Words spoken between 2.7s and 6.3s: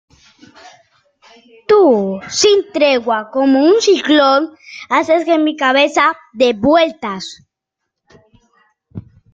tregua como un ciclón, haces que mi cabeza